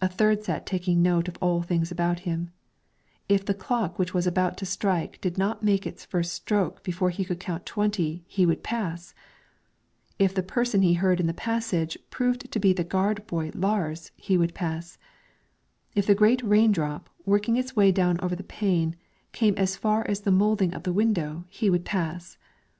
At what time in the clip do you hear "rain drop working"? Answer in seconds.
16.42-17.56